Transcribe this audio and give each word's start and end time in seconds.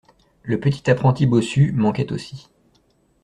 Le 0.41 0.59
petit 0.59 0.89
apprenti 0.89 1.27
bossu 1.27 1.73
manquait 1.73 2.11
aussi. 2.11 2.49